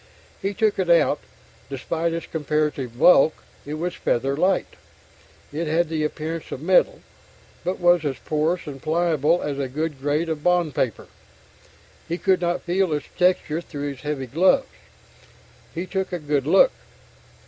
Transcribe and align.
He 0.41 0.55
took 0.55 0.79
it 0.79 0.89
out; 0.89 1.19
despite 1.69 2.11
its 2.11 2.25
comparative 2.25 2.97
bulk, 2.97 3.43
it 3.67 3.75
was 3.75 3.93
feather 3.93 4.35
light. 4.35 4.75
It 5.53 5.67
had 5.67 5.89
the 5.89 6.03
appearance 6.03 6.51
of 6.51 6.59
metal, 6.59 7.01
but 7.63 7.79
was 7.79 8.03
as 8.03 8.17
porous 8.17 8.65
and 8.65 8.81
pliable 8.81 9.43
as 9.43 9.59
a 9.59 9.67
good 9.67 10.01
grade 10.01 10.27
of 10.27 10.41
bond 10.41 10.73
paper. 10.73 11.05
He 12.07 12.17
could 12.17 12.41
not 12.41 12.63
feel 12.63 12.91
its 12.93 13.09
texture 13.15 13.61
through 13.61 13.89
his 13.91 14.01
heavy 14.01 14.25
gloves. 14.25 14.69
He 15.75 15.85
took 15.85 16.11
a 16.11 16.17
good 16.17 16.47
look. 16.47 16.71